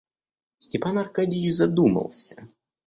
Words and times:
Степан 0.57 0.97
Аркадьич 0.97 1.51
задумался. 1.53 2.47